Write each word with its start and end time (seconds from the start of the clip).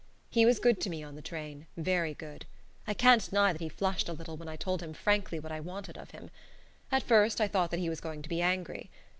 He 0.31 0.47
was 0.47 0.57
good 0.57 0.81
to 0.81 0.89
me 0.89 1.03
on 1.03 1.13
the 1.13 1.21
train, 1.21 1.67
very 1.77 2.15
good 2.15 2.47
indeed. 2.47 2.47
I 2.87 2.93
can't 2.95 3.29
deny 3.29 3.53
that 3.53 3.61
he 3.61 3.69
flushed 3.69 4.09
a 4.09 4.13
little 4.13 4.35
when 4.35 4.47
I 4.47 4.55
told 4.55 4.81
him 4.81 4.95
frankly 4.95 5.39
what 5.39 5.51
I 5.51 5.59
wanted 5.59 5.95
of 5.95 6.09
him. 6.09 6.31
At 6.91 7.03
first 7.03 7.39
I 7.39 7.47
thought 7.47 7.69
that 7.69 7.79
he 7.79 7.87
was 7.87 8.01
going 8.01 8.23
to 8.23 8.29
be 8.29 8.41
angry. 8.41 8.89